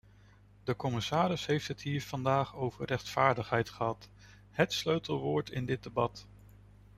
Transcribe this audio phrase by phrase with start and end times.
[0.63, 4.09] De commissaris heeft het hier vandaag over rechtvaardigheid gehad,
[4.51, 6.27] hét sleutelwoord in dit debat.